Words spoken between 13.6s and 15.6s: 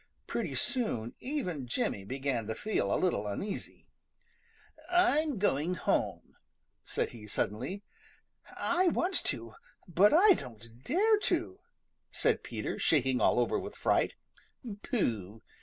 fright. "Pooh!